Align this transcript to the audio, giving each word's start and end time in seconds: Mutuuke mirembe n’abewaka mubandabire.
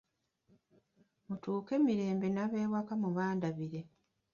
Mutuuke 1.27 1.73
mirembe 1.85 2.27
n’abewaka 2.31 2.93
mubandabire. 3.01 3.79